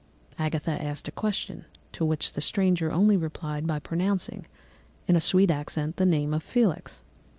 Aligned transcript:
Agatha 0.39 0.81
asked 0.81 1.07
a 1.07 1.11
question, 1.11 1.63
to 1.91 2.03
which 2.03 2.33
the 2.33 2.41
stranger 2.41 2.91
only 2.91 3.15
replied 3.15 3.67
by 3.67 3.77
pronouncing, 3.77 4.47
in 5.07 5.15
a 5.15 5.21
sweet 5.21 5.51
accent, 5.51 5.97
the 5.97 6.07
name 6.07 6.33
of 6.33 6.41
Felix. 6.41 7.03